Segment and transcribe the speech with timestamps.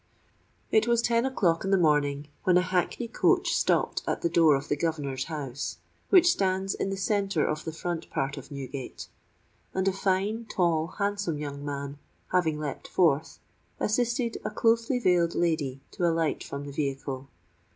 [0.71, 4.55] It was ten o'clock in the morning, when a hackney coach stopped at the door
[4.55, 5.77] of the governor's house,
[6.09, 9.09] which stands in the centre of the front part of Newgate;
[9.75, 11.99] and a fine, tall, handsome young man,
[12.31, 13.37] having leapt forth,
[13.79, 17.29] assisted a closely veiled lady to alight from the vehicle.